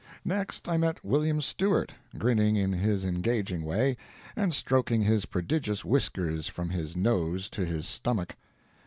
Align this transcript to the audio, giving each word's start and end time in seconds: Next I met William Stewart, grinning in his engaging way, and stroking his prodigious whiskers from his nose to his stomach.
Next 0.25 0.67
I 0.67 0.77
met 0.77 1.05
William 1.05 1.41
Stewart, 1.41 1.91
grinning 2.17 2.55
in 2.55 2.73
his 2.73 3.05
engaging 3.05 3.61
way, 3.63 3.97
and 4.35 4.51
stroking 4.51 5.03
his 5.03 5.27
prodigious 5.27 5.85
whiskers 5.85 6.47
from 6.47 6.71
his 6.71 6.95
nose 6.95 7.49
to 7.51 7.65
his 7.67 7.87
stomach. 7.87 8.35